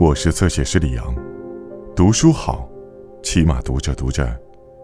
[0.00, 1.14] 我是侧写师李阳，
[1.94, 2.66] 读书好，
[3.22, 4.34] 起码读着读着，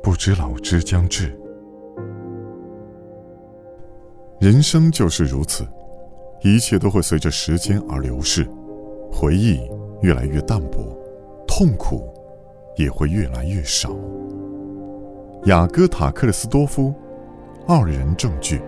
[0.00, 1.36] 不知老之将至。
[4.38, 5.66] 人生就是如此，
[6.42, 8.48] 一切都会随着时间而流逝，
[9.10, 9.60] 回忆
[10.00, 10.96] 越来越淡薄，
[11.44, 12.08] 痛苦
[12.76, 13.90] 也会越来越少。
[15.46, 16.94] 雅各塔克勒斯多夫，
[17.66, 18.62] 二人证据。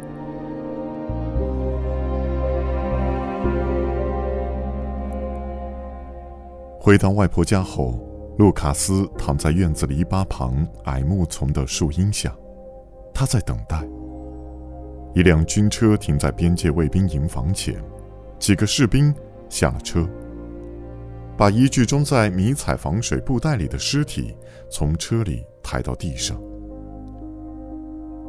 [6.84, 7.96] 回到外婆家后，
[8.38, 12.36] 路卡斯躺在院子篱笆旁矮木丛的树荫下，
[13.14, 13.88] 他在等待。
[15.14, 17.80] 一辆军车停在边界卫兵营房前，
[18.36, 19.14] 几个士兵
[19.48, 20.04] 下了车，
[21.36, 24.34] 把一具装在迷彩防水布袋里的尸体
[24.68, 26.36] 从车里抬到地上。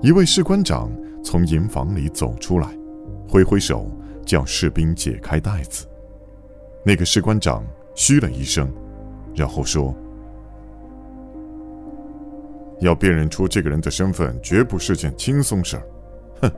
[0.04, 0.92] 一位士官长
[1.24, 2.70] 从营房里走出来，
[3.28, 3.90] 挥挥手
[4.24, 5.88] 叫士兵解开袋子。
[6.86, 7.66] 那个士官长。
[7.96, 8.72] 嘘了一声，
[9.36, 9.94] 然后说
[12.82, 15.84] ：“要辨认出这个人的身份，绝不是件轻松事儿。
[16.42, 16.52] 哼，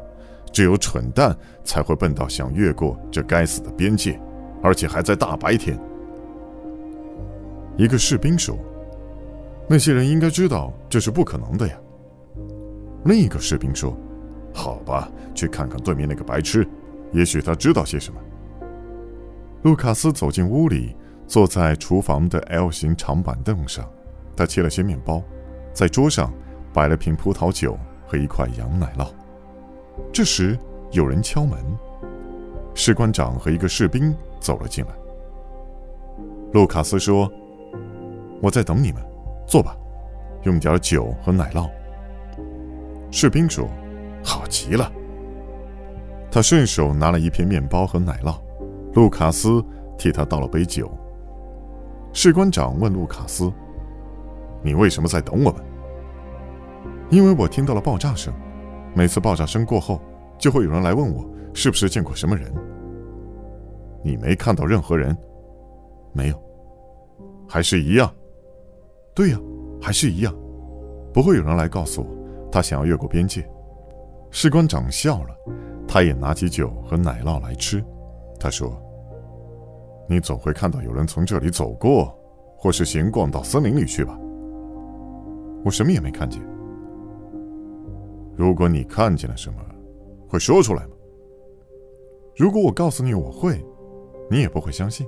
[0.51, 4.19] 只有蠢蛋才会笨到想越过这该死的边界，
[4.63, 5.77] 而且还在大白天。”
[7.77, 8.57] 一个士兵说
[9.67, 11.77] ：“那些人应该知道这是不可能的呀。”
[13.03, 13.95] 另一个士兵说
[14.53, 16.65] ：“好吧，去看看对面那个白痴，
[17.11, 18.19] 也许他知道些什么。”
[19.63, 20.95] 卢卡斯走进屋里。
[21.27, 23.89] 坐在厨房的 L 型长板凳上，
[24.35, 25.21] 他切了些面包，
[25.73, 26.31] 在桌上
[26.73, 29.07] 摆了瓶葡萄酒和一块羊奶酪。
[30.13, 30.57] 这时
[30.91, 31.57] 有人敲门，
[32.73, 34.91] 士官长和一个士兵走了进来。
[36.53, 37.31] 卢卡斯说
[38.41, 39.01] ：“我在等你们，
[39.47, 39.75] 坐吧，
[40.43, 41.69] 用点酒和奶酪。”
[43.11, 43.67] 士兵说
[44.23, 44.91] ：“好极了。”
[46.29, 48.35] 他顺手拿了一片面包和奶酪，
[48.93, 49.63] 卢卡斯
[49.97, 50.91] 替他倒了杯酒。
[52.15, 53.51] 士官长问路卡斯
[54.63, 55.61] ：“你为什么在等我们
[57.11, 58.33] ？”“因为我听到了爆炸声，
[58.95, 60.01] 每次爆炸声过后，
[60.37, 62.49] 就会有人来问我是不是见过什么人。
[64.01, 65.15] ”“你没看到任何人
[66.13, 66.41] ？”“没有。
[67.49, 68.09] ”“还是一样
[69.13, 69.39] ？”“对呀，
[69.81, 70.33] 还是一样。
[71.13, 72.07] 不会有人来告诉我
[72.49, 73.45] 他想要越过边界。”
[74.31, 75.35] 士官长笑了，
[75.85, 77.83] 他也拿起酒和奶酪来吃。
[78.39, 78.81] 他说。
[80.07, 82.17] 你总会看到有人从这里走过，
[82.57, 84.19] 或是闲逛到森林里去吧？
[85.63, 86.41] 我什么也没看见。
[88.35, 89.59] 如果你看见了什么，
[90.27, 90.91] 会说出来吗？
[92.35, 93.65] 如果我告诉你我会，
[94.29, 95.07] 你也不会相信。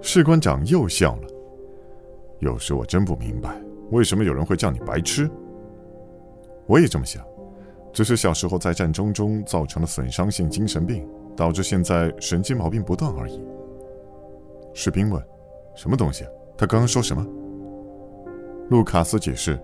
[0.00, 1.28] 士官长又笑了。
[2.38, 5.28] 有时我真不明白，为什么有人会叫你白痴。
[6.66, 7.22] 我也这么想，
[7.92, 11.06] 只是小时候在战争中造成了损伤性精神病，
[11.36, 13.42] 导致现在神经毛病不断而已。
[14.72, 15.22] 士兵问
[15.74, 16.24] ：“什么东西？”
[16.56, 17.26] 他刚刚说什么？
[18.68, 19.58] 卢卡斯解释：“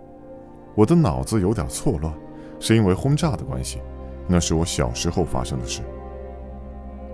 [0.74, 2.12] 我的脑子有点错乱，
[2.58, 3.80] 是因为轰炸的关系。
[4.28, 5.82] 那是我小时候发生的事。”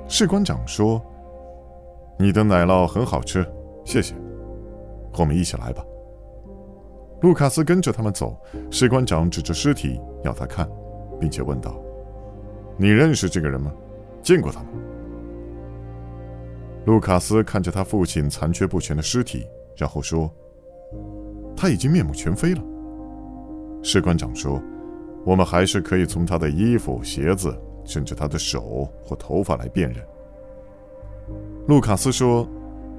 [0.08, 1.02] 士官长说
[2.18, 3.46] ：“你的奶酪很好吃，
[3.84, 4.14] 谢谢。
[5.18, 5.84] 我们一起来吧。”
[7.20, 8.36] 卢卡斯跟着他们走。
[8.70, 10.68] 士官长指着尸体要他看，
[11.20, 11.74] 并且问道
[12.76, 13.72] ：“你认识这个人吗？
[14.22, 14.68] 见过他吗？”
[16.84, 20.28] 卢卡斯看着他父亲残缺不全的尸体，然后说
[21.56, 22.62] ：“他已经面目全非了。”
[23.82, 24.60] 士官长说
[25.24, 30.04] ：“我们还是可以从他的衣服、鞋子，甚至他的手或头发来辨认。”
[31.68, 32.48] 卢卡斯说：“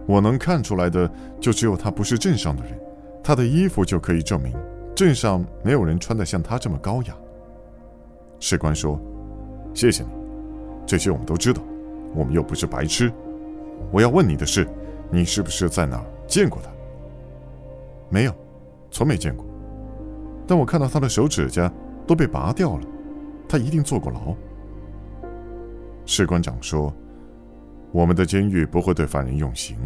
[0.08, 1.12] 我能看出来的
[1.42, 2.80] 就只有他不是镇上的人，
[3.22, 4.54] 他的衣服就可以证明
[4.96, 7.14] 镇上没有人穿得像他这么高雅。”
[8.40, 8.98] 士官说
[9.76, 10.10] ：“谢谢你，
[10.86, 11.62] 这些我们都知道，
[12.16, 13.12] 我们又不是白痴。”
[13.92, 14.68] 我要问你的是，
[15.12, 16.70] 你是不是在哪儿见过他？
[18.10, 18.36] 没有，
[18.92, 19.46] 从没见过。
[20.46, 21.72] 但我看到他的手指甲
[22.06, 22.84] 都被拔掉了，
[23.48, 24.36] 他一定坐过牢。
[26.06, 26.94] 士官长说
[27.94, 29.78] ：“我们的监狱不会对犯人用刑。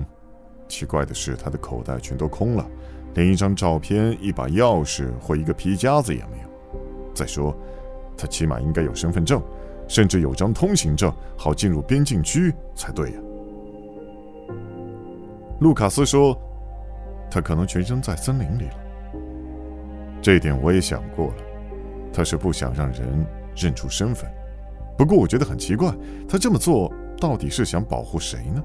[0.67, 2.65] 奇怪的是，他的口袋全都空了，
[3.13, 6.49] 连一张照片、一把钥匙或一个皮夹子也没有。
[7.13, 7.55] 再说，
[8.17, 9.41] 他起码应该有身份证，
[9.87, 13.19] 甚至有张通行证，好进入边境区才对呀。”
[15.59, 16.39] 卢卡斯说
[17.31, 18.75] ：“他可能全身在森林里了。
[20.21, 21.35] 这一点我也想过了。
[22.13, 23.25] 他是不想让人
[23.55, 24.31] 认出身份。
[24.97, 25.91] 不过我觉得很奇怪，
[26.27, 28.63] 他这么做到底是想保护谁呢？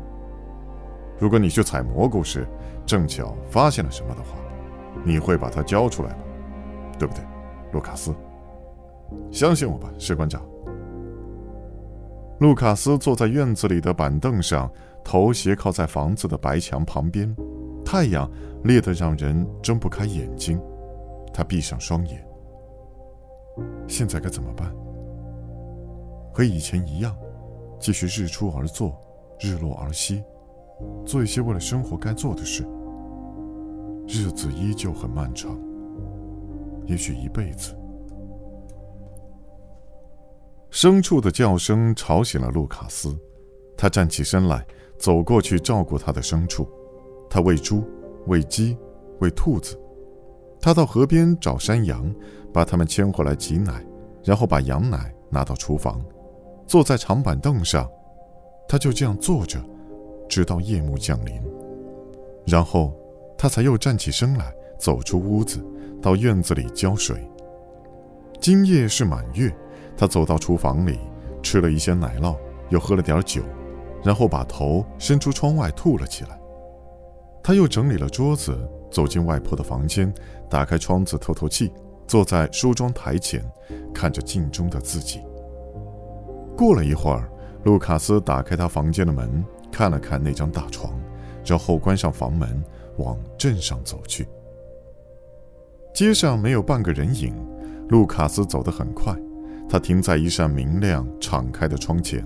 [1.19, 2.47] 如果你去采蘑菇时
[2.85, 4.37] 正巧发现了什么的话，
[5.05, 6.19] 你会把它交出来吗？
[6.99, 7.25] 对不对，
[7.73, 8.15] 卢卡斯？
[9.31, 10.43] 相信我吧，士官长。”
[12.43, 14.69] 卢卡斯坐在院子里的板凳上，
[15.05, 17.33] 头斜靠在房子的白墙旁边，
[17.85, 18.29] 太阳
[18.65, 20.61] 烈得让人睁不开眼睛。
[21.33, 22.27] 他闭上双眼。
[23.87, 24.75] 现在该怎么办？
[26.35, 27.17] 和以前一样，
[27.79, 29.01] 继续日出而作，
[29.39, 30.21] 日落而息，
[31.07, 32.67] 做一些为了生活该做的事。
[34.09, 35.57] 日子依旧很漫长，
[36.87, 37.73] 也许一辈子。
[40.73, 43.15] 牲畜的叫声吵醒了路卡斯，
[43.77, 44.67] 他站起身来，
[44.99, 46.67] 走过去照顾他的牲畜。
[47.29, 47.85] 他喂猪，
[48.27, 48.79] 喂鸡，
[49.21, 49.79] 喂兔子。
[50.63, 52.11] 他到河边找山羊，
[52.55, 53.85] 把它们牵回来挤奶，
[54.25, 56.03] 然后把羊奶拿到厨房，
[56.67, 57.87] 坐在长板凳上。
[58.67, 59.61] 他就这样坐着，
[60.27, 61.39] 直到夜幕降临，
[62.47, 62.95] 然后
[63.37, 65.63] 他才又站起身来，走出屋子，
[66.01, 67.29] 到院子里浇水。
[68.41, 69.55] 今夜是满月，
[69.97, 70.99] 他走到厨房里，
[71.43, 72.37] 吃了一些奶酪，
[72.71, 73.43] 又喝了点酒，
[74.03, 76.41] 然后把头伸出窗外吐了起来。
[77.43, 78.57] 他又整理了桌子。
[78.93, 80.13] 走进外婆的房间，
[80.51, 81.73] 打开窗子透透气，
[82.07, 83.43] 坐在梳妆台前，
[83.95, 85.23] 看着镜中的自己。
[86.55, 87.27] 过了一会儿，
[87.65, 89.43] 卢卡斯打开他房间的门，
[89.73, 90.93] 看了看那张大床，
[91.43, 92.63] 然后关上房门，
[92.99, 94.29] 往镇上走去。
[95.95, 97.35] 街上没有半个人影，
[97.89, 99.17] 卢卡斯走得很快。
[99.73, 102.23] 他停在一扇明亮敞开的窗前，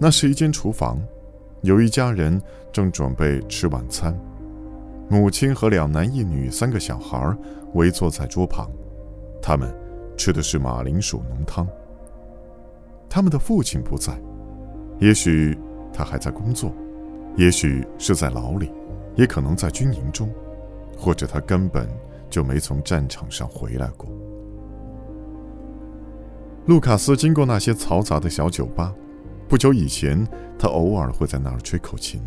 [0.00, 1.00] 那是一间厨房，
[1.62, 2.42] 有一家人
[2.72, 4.12] 正准备吃晚餐。
[5.08, 7.32] 母亲和两男一女三个小孩
[7.74, 8.68] 围坐在桌旁，
[9.40, 9.72] 他们
[10.16, 11.64] 吃的是马铃薯浓汤。
[13.08, 14.20] 他们的父亲不在，
[14.98, 15.56] 也许
[15.92, 16.74] 他还在工作，
[17.36, 18.72] 也许是在牢里，
[19.14, 20.28] 也可能在军营中，
[20.98, 21.88] 或者他根本
[22.28, 24.08] 就没从战场上回来过。
[26.66, 28.92] 路卡斯经过那些嘈杂的小酒吧，
[29.48, 30.26] 不久以前
[30.58, 32.20] 他偶尔会在那儿吹口琴，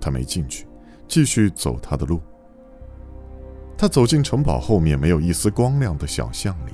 [0.00, 0.66] 他没进去。
[1.06, 2.20] 继续走他的路。
[3.76, 6.72] 他走进城堡后面没有一丝光亮的小巷里，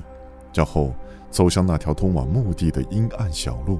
[0.53, 0.93] 然后
[1.31, 3.79] 走向那条通往墓地的阴暗小路。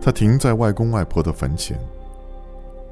[0.00, 1.78] 他停在外公外婆的坟前。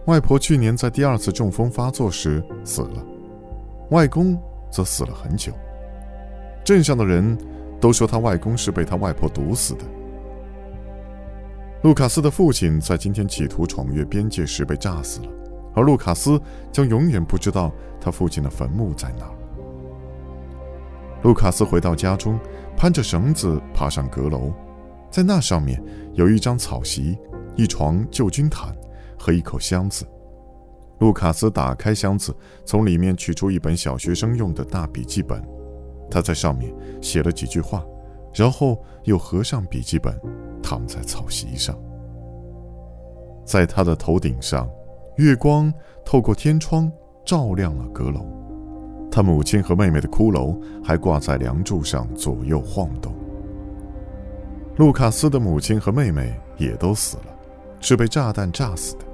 [0.07, 3.05] 外婆去年在第二次中风发作时死了，
[3.91, 4.39] 外公
[4.71, 5.53] 则死了很久。
[6.65, 7.37] 镇上的人
[7.83, 9.85] 都说他外公是被他外婆毒死的。
[11.83, 15.29] 卢卡斯的父亲在今天企图闯越边界时被炸死了。
[15.75, 16.41] 而卢卡斯
[16.71, 19.35] 将永远不知道他父亲的坟墓在哪儿。
[21.23, 22.39] 卢卡斯回到家中，
[22.77, 24.53] 攀着绳子爬上阁楼，
[25.11, 25.83] 在那上面
[26.15, 27.19] 有一张草席、
[27.57, 28.73] 一床旧军毯
[29.19, 30.07] 和一口箱子。
[31.01, 32.33] 卢卡斯打开箱子，
[32.65, 35.43] 从里面取出一本小学生用的大笔记本，
[36.13, 36.71] 他在上面
[37.01, 37.83] 写了几句话，
[38.35, 40.15] 然后又合上笔记本，
[40.63, 41.75] 躺在草席上，
[43.47, 44.69] 在他的头顶上。
[45.17, 45.73] 月光
[46.05, 46.91] 透过天窗
[47.25, 48.27] 照亮了阁楼，
[49.11, 53.15] 他母亲和妹妹的骷髅还挂在梁柱上左右晃动。
[54.77, 57.25] 卢卡斯的母亲和妹妹也都死了，
[57.79, 59.05] 是被炸弹炸死的。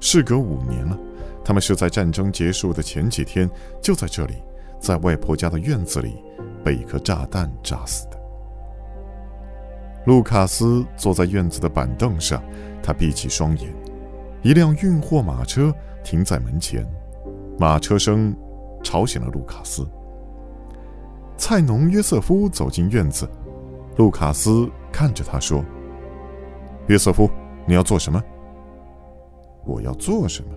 [0.00, 0.98] 事隔五年了，
[1.44, 3.48] 他们是在战争结束的前几天
[3.80, 4.34] 就在这里，
[4.84, 6.22] 在外婆家的院子里
[6.62, 8.20] 被一颗炸弹炸死的。
[10.04, 12.42] 卢卡斯坐在院子的板凳上，
[12.82, 13.74] 他闭起双眼。
[14.42, 15.74] 一辆运货马车
[16.04, 16.86] 停在门前，
[17.58, 18.36] 马车声
[18.82, 19.88] 吵醒了卢卡斯。
[21.38, 23.26] 菜农约瑟夫走进院子，
[23.96, 25.64] 卢卡斯看着他说
[26.88, 27.30] ：“约瑟夫，
[27.66, 28.22] 你要做什么
[29.64, 30.50] ？”“我要做什么？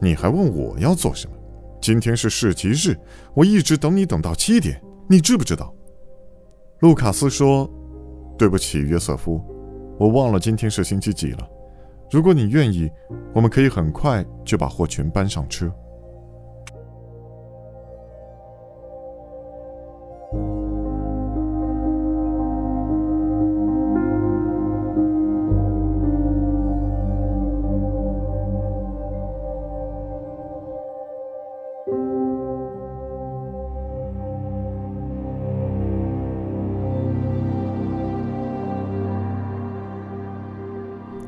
[0.00, 1.36] 你还问我要做什么？
[1.82, 2.96] 今天是市集日，
[3.34, 5.74] 我一直等你等到七点，你知不知道？”
[6.78, 7.68] 卢卡斯说
[8.38, 9.44] ：“对不起，约瑟夫，
[9.98, 11.48] 我忘了今天是星期几了。”
[12.08, 12.88] 如果你愿意，
[13.34, 15.74] 我们可以很快就把货全搬上车。